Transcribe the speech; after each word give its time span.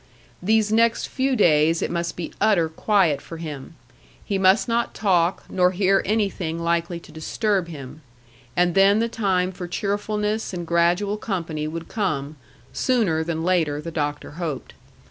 These 0.41 0.71
next 0.71 1.07
few 1.09 1.35
days 1.35 1.83
it 1.83 1.91
must 1.91 2.15
be 2.15 2.33
utter 2.41 2.67
quiet 2.69 3.21
for 3.21 3.37
him; 3.37 3.75
he 4.25 4.39
must 4.39 4.67
not 4.67 4.95
talk 4.95 5.43
nor 5.47 5.73
hear 5.73 6.01
anything 6.05 6.57
likely 6.57 6.99
to 6.99 7.11
disturb 7.11 7.67
him; 7.67 8.01
and 8.55 8.73
then 8.73 8.97
the 8.97 9.07
time 9.07 9.51
for 9.51 9.67
cheerfulness 9.67 10.55
and 10.55 10.65
gradual 10.65 11.17
company 11.17 11.67
would 11.67 11.87
come 11.87 12.35
sooner 12.73 13.23
than 13.23 13.43
later, 13.43 13.79
the 13.79 13.91
doctor 13.91 14.31
hoped. 14.41 14.73